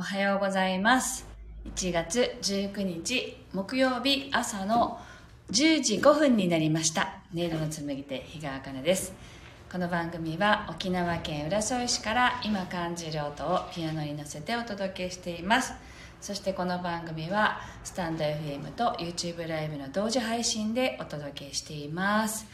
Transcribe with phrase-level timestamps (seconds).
[0.00, 1.26] おはようございます。
[1.76, 4.98] 1月19日木曜日朝の
[5.50, 7.20] 10時5分になりました。
[7.34, 9.12] 音色の紡手日川茜です。
[9.70, 15.74] この番組は沖縄県浦添市から今感じる音をピアノに乗せてお届けしています。
[16.22, 22.46] そしてこの番組はスタンド FM と YouTube ライブの同時配信でお届けしています。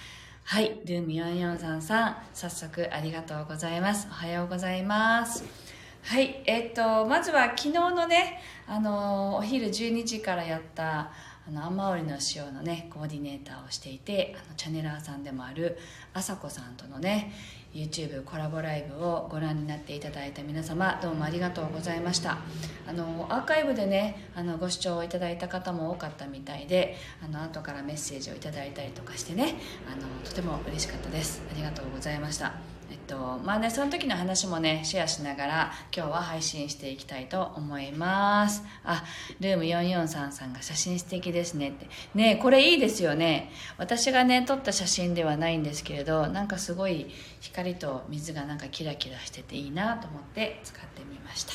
[0.43, 4.09] はい、ルーム4433さん、早速ありがとうございます。
[4.11, 5.66] おはようございます。
[6.07, 11.11] はい、えっと、まずは昨日のね、あの、お昼12時からやった、
[11.49, 15.77] あの、雨織の塩のね、コーディネーターをしていて、あの、チャネラーさんでもある、
[16.15, 17.33] あさこさんとのね、
[17.75, 22.39] YouTube コラボライブをご覧になっていただいた皆様、どうもありがとうございました。
[22.87, 29.57] あの、アーカイブでね、あの、ご視聴いただいた方も多かったみたいで、あの、後からメッセージをいただいたりとかしてね、
[29.93, 31.43] あの、とても嬉しかったです。
[31.51, 32.76] ありがとうございました。
[32.91, 38.63] えっと、まあね、その時の話もね、シェアしながら、今日は配信していきたいと思います。
[38.85, 39.05] あ、
[39.41, 41.89] ルーム443さんが写真素敵ですねって。
[42.15, 43.51] ねこれいいですよね。
[43.77, 51.53] 私がね、撮った写真ではないんですけれど、なんかすごい光と水がなんかキラキラしてていいなと思って使ってみました。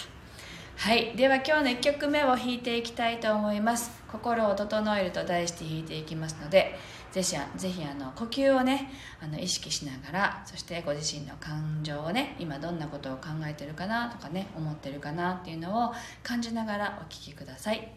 [0.77, 1.15] はい。
[1.15, 3.91] では今日の1曲目を弾いていきたいと思います。
[4.11, 6.75] 心を整えると題して弾いていきますので、
[7.11, 8.89] ぜひ、ぜひあの呼吸をね、
[9.21, 15.93] あの意識しながら、そしてご自身の感情をね、今どんなことを考えてるかなとかね、思ってるかなっていうのを
[16.23, 17.91] 感じながらお聴きください。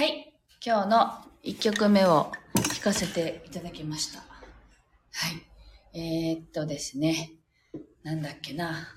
[0.00, 0.32] はい。
[0.64, 1.12] 今日の
[1.44, 4.20] 1曲目を弾かせていただきました。
[4.20, 4.24] は
[5.92, 5.98] い。
[6.00, 7.32] えー、っとですね。
[8.02, 8.88] なんだっけな。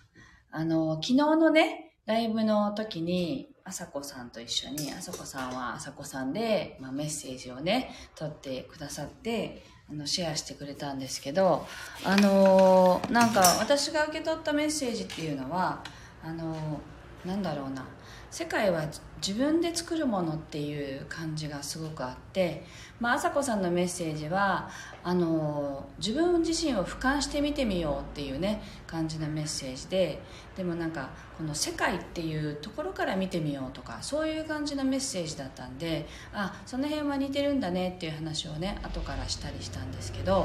[0.50, 11.68] あの、昨日のね、ライブの時に、あさこさんと一緒に、あさこさんはあさこさんで、まあ、メッセージをね、取ってくださって、あの、シェアしてくれたんですけど、
[12.06, 15.84] あのー、なんか私が受け取ったメッセージっていうのは、
[16.24, 17.86] あのー、なんだろうな、
[18.32, 18.86] 世界は
[19.26, 22.66] 自分で作るものっていう感じがすごくあって、
[23.00, 24.70] まあ、朝子さんのメッセージは
[25.02, 30.22] あの自分自身を俯瞰してみてみようっていうね感じのメッセージで
[30.58, 40.38] でもなんかこの世界っていうところから見てみようとかそういう感じのメッセージだったんであその辺は似てるんだねっていう話をね後からしたりしたんですけどあ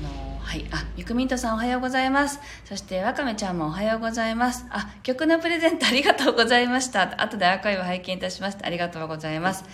[0.00, 2.40] のはいあゆくみんとさんおはようございます。
[2.64, 4.66] そしてわかめちゃんもおはようございます。
[4.70, 7.20] あ曲のプレゼントありがとうございました。
[7.22, 9.64] 後でアーカイブ拝見いたしましたありがとうございます。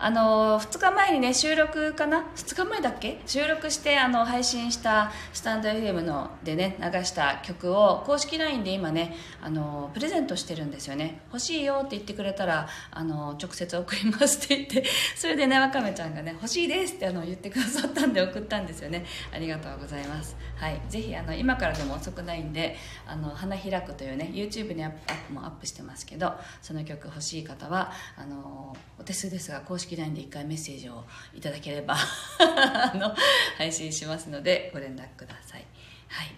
[0.00, 3.20] あの2日前にね収録かな？2日前だっけ？
[3.26, 11.22] 収録してあの配信したスタンド FM のでね流した曲を公式 LINE で今ねあのプレゼントしてるんですよね。
[11.32, 14.84] 欲しいよって言ってくれたらあの直接送りますって言って
[15.16, 19.04] それでねわかめちゃんがね欲しいですってあの言ってくださったんで送ったんですよね。
[19.34, 20.36] ありがとうございます。
[20.56, 20.80] はい。
[20.88, 24.92] ぜひあの今からでも遅くないんであの花開くというね YouTube にアッ
[25.26, 31.04] プもアップしてますけどその曲欲しい方はあのお手数ですが公式式 LINE で1回メッセージを
[31.34, 31.96] いただければ
[32.38, 33.14] あの
[33.56, 35.64] 配信しますのでご連絡ください。
[36.08, 36.28] はい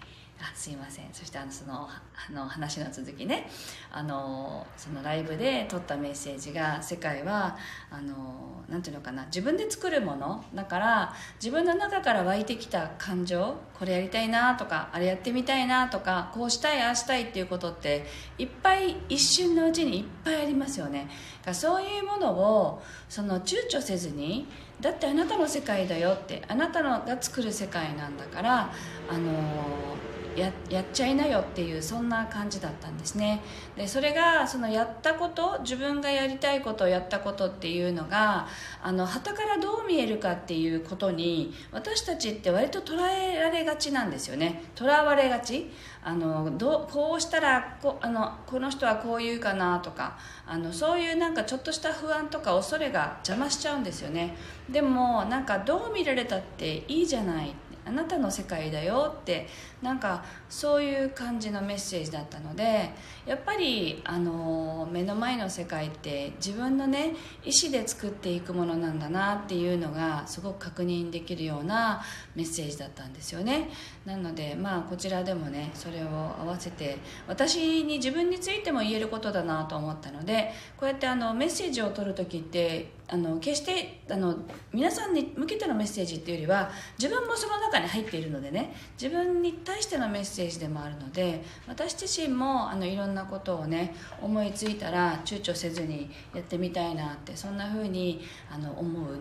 [0.41, 1.05] あすいません。
[1.13, 3.47] そしてあのそのあの話の続きね。
[3.91, 7.57] あのそのライブで撮ったメッセージが世界は
[7.91, 9.25] あのなんていうのかな。
[9.25, 10.43] 自分で作るもの。
[10.55, 13.55] だから自分の中から湧いてきた感情。
[13.77, 18.05] これやりたいなとかあれやってみたいなとかこうしたいああしたいっていうことって
[18.37, 21.09] いっぱい一瞬のうちにいっぱいありますよね。
[21.43, 24.47] だそういうものをその躊躇せずに
[24.79, 28.71] だってあなたの世界だよってあなたのが作る世界なんだから
[29.09, 29.31] あの
[30.35, 33.41] ややっちゃいなよっていうそんな感じだったんですね。
[33.75, 38.47] でそれがそのやったこと自分がやりたいことをやったことっていうのが
[38.81, 44.63] あの旗からどう見えるかっていうことに私たちって割と捉えられがちなんですよね。
[44.75, 45.71] とらわれがち。
[46.03, 50.17] あのどこうしたらこあのこの人はこう言うかなとか
[50.47, 54.35] あのそういうなんかちょっとした不安とか恐れが邪魔しちゃうんですよね。
[54.69, 57.53] でもなんかどう見られたっていいじゃない。
[57.85, 59.47] あなたの世界だよって
[59.81, 62.91] なんかそういう感じのメッセージだったので
[63.25, 72.01] やっぱりあの目の前の世界って自分のね意思で作っていくものなんだなっていうのがすごく確認できるような
[72.35, 73.69] メッセージだったんですよね。
[74.05, 84.37] なのでまあこちらでもねそれを合わせて私に自分についても言えることだなと思ったのでこうやってあのメッセージを取る時ってあの決してあの
[84.71, 99.19] 皆さんに向けてのメッセージっていうよりは自分もその中に入っているのでね自分に対してのメッセージでもあるので私自身もあのいろんなことをね思いついたら躊躇せずにやってみたいなってそんな風にあの思う思う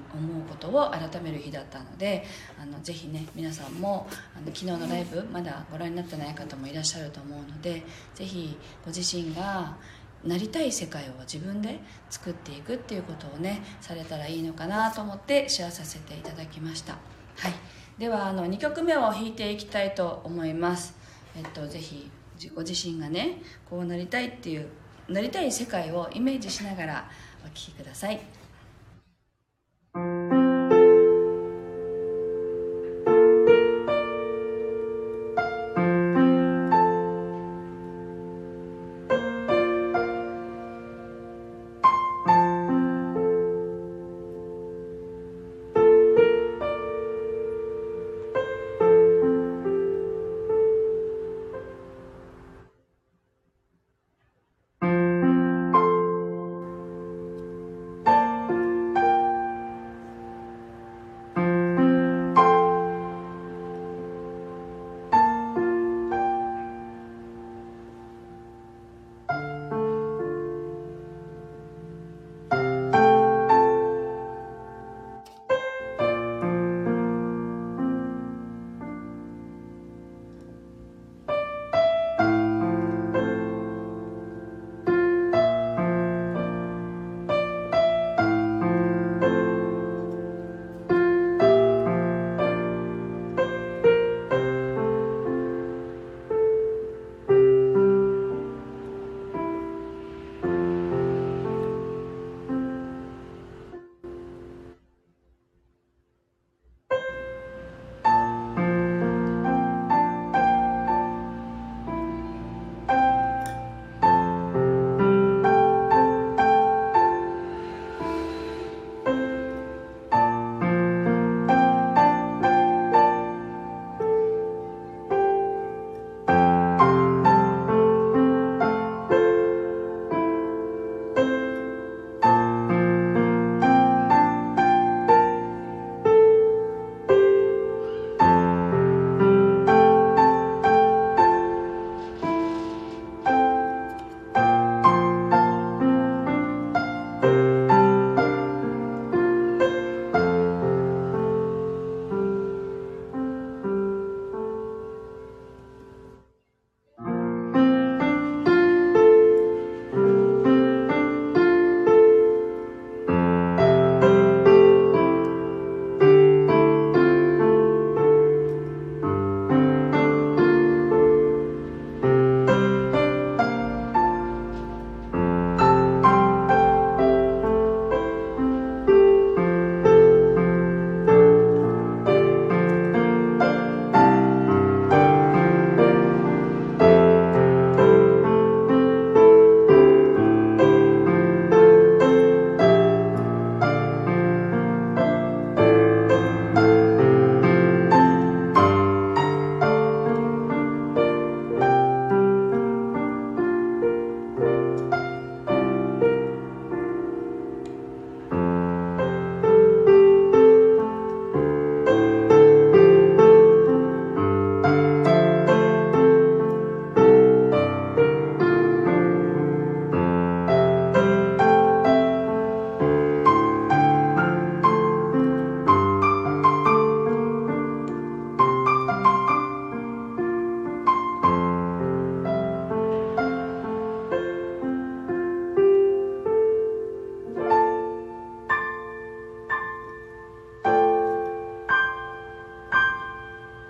[0.48, 2.24] ことを改める日だったので
[2.62, 4.06] あのぜひね皆さんも
[4.36, 7.82] あの昨日のライブまだご覧になってない方もいらっしゃると思うので
[8.14, 9.76] ぜひご自身が
[10.24, 16.92] なりたい世界を自分で作っていくっていうことをねされたらいいのかなと思ってシェアさせていただきました。
[16.92, 17.52] はい。
[17.98, 20.94] ではあの2曲目を弾いていきたいと思います。
[21.36, 22.10] えっとぜひ
[22.54, 24.68] ご自身がねこうなりたいっていう
[25.08, 27.10] なりたい世界をイメージしながら
[27.44, 28.39] お聴きください。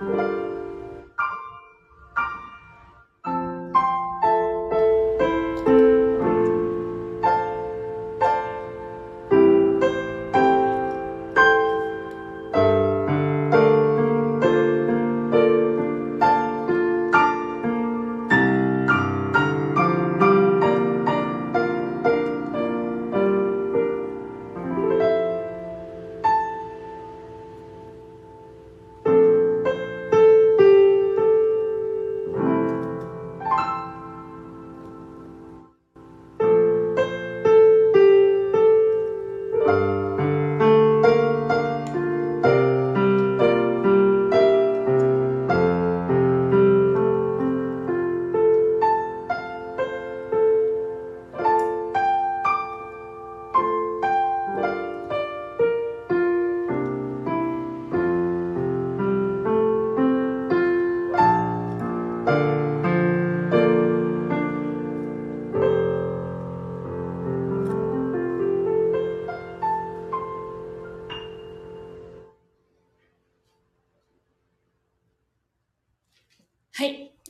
[0.01, 0.70] Música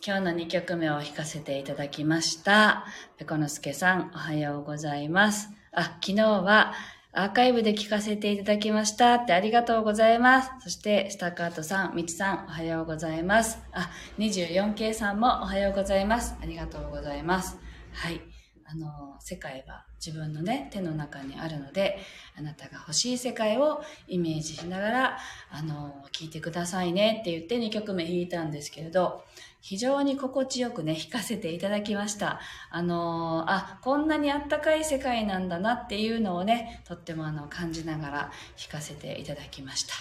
[0.03, 2.87] 今日の2曲目を弾かせていただきました。
[3.19, 5.51] ペコノスケさん、おはようございます。
[5.73, 6.73] あ、昨日は
[7.13, 10.51] アーカイブで聞かせていただきましたってありがとうございます。
[10.61, 13.59] そして、スタカートさん、みちさん、おはようございます。
[13.73, 16.35] あ、24K さんもおはようございます。
[16.41, 17.59] ありがとうございます。
[17.93, 18.23] はい。
[18.65, 21.99] あの、世界は自分のね、手の中にあるので、
[22.39, 25.19] あなたが欲しい世界をイメージしながら、
[25.51, 29.25] あの、聞いてくださいねって言って2曲目弾いたんですけれど、
[29.61, 32.41] 非常に心地よくね、弾かせていただきました。
[32.71, 39.95] あのあ、こんなにあったかい世界なんだなっていうのをね、とってもあの、感じながら弾かせていただきました。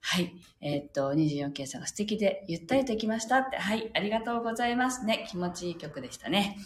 [0.00, 0.32] はい。
[0.60, 3.56] えー、っと、24K さんが素敵でゆったりときましたって。
[3.56, 3.90] はい。
[3.94, 5.26] ありがとうございますね。
[5.28, 6.56] 気持ちいい曲でしたね。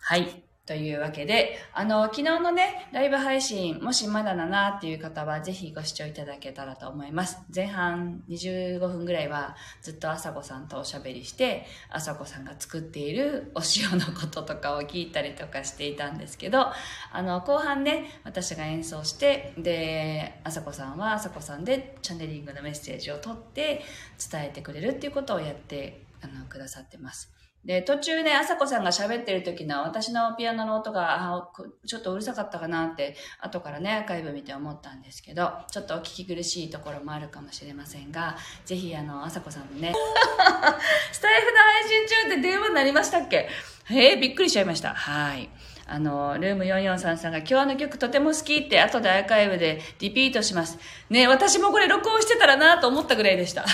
[0.00, 0.45] はい。
[0.66, 7.38] というわけで、あの、昨日のね、ライブ配信、もしまだだなっていう方は、ぜひご視聴いただけたらと思います。
[7.54, 16.66] 前半25分ぐらいは、ずっとあさこさんとおしゃべりして、あさこさんが作っているお塩のこととかを聞いたりとかしていたんですけど、
[17.12, 23.82] あの、後半ね、私が演奏して、で、あさこさんはあさこさんでチャネリングのメッセージを取って
[24.30, 27.35] 伝えてくれるっていうことをやってあのくださってます。
[27.66, 31.50] で、途中ね、あさこさんが喋ってる時の私のピアノの音が、
[31.84, 39.92] ちょっとうるさかったかなって、後からね、アーカイブ見て思ったんですけど、ちょっとお聞き苦しいところもあるかもしれませんが、ぜひ、あの、あさこさんのね、
[41.12, 43.48] スタイフの配信中って電話になりましたっけ？
[43.90, 44.94] ええ、びっくりしちゃいました。
[44.94, 45.48] はい。
[45.88, 50.78] あの、ルーム4433が今日の曲とても好きって後でアーカイブでリピートします。
[51.10, 53.64] ね、私もこれ録音してたらなと思ったぐらいでした。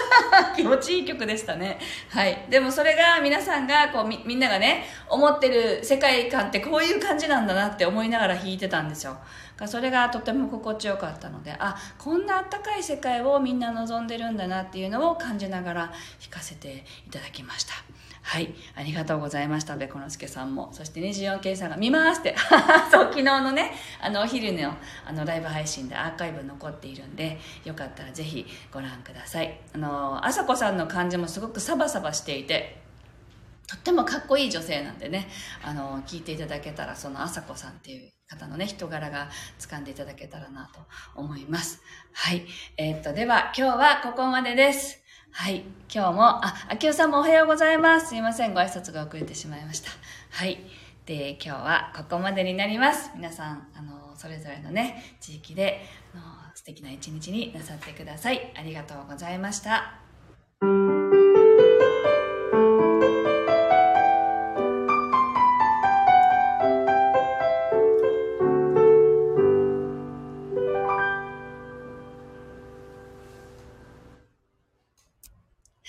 [0.56, 1.78] 気持ちいい曲でしたね。
[2.08, 2.46] はい。
[2.48, 9.18] でもそれが皆さんが、こうみ、みんながね、思ってる世界観ってこういう感じなんだなって思いながら弾いてたんですよ。
[9.66, 15.80] それがとても心地よかったので、あ、こんなあったかい世界をみんな望んでるんだなっていうのを感じながら
[16.22, 17.74] 弾かせていただきました。
[18.22, 18.54] はい。
[18.74, 19.76] ありがとうございました。
[19.76, 20.68] べこのすけさんも。
[20.72, 22.36] そして 24K さんが見ますって。
[22.90, 29.60] そう、昨日のね、あの、お昼の、あの、ライブ配信でアーカイブ残っているんで、よかったらぜひご覧ください。
[29.74, 32.82] あの、あさこさんの感じもすごくサバサバしていて、
[33.68, 35.28] とってもかっこいい女性なんでね、
[35.62, 40.80] あの、聞いていただけたら、そのあさこさんっていう方のね、人柄が掴んでいただけたらなと
[41.14, 41.82] 思います。
[42.14, 42.46] はい。
[42.78, 45.02] えー、っと、では、今日はここまでです。
[45.40, 45.62] はい。
[45.88, 48.08] 今日も、あ、あきおさんもおはようございます。
[48.08, 48.54] すいません。
[48.54, 49.90] ご挨拶が遅れてしまいました。
[50.30, 50.58] はい。
[51.06, 53.12] で、今日はここまでになります。
[53.14, 55.80] 皆さん、あの、それぞれのね、地域で、
[56.12, 56.24] あの、
[56.56, 58.52] 素敵な一日になさってください。
[58.58, 60.00] ありがとうございました。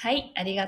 [0.01, 0.67] はい、ありが。